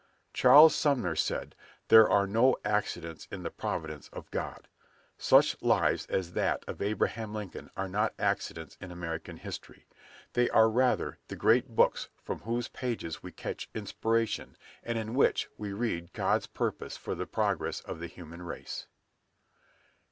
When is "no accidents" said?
2.25-3.27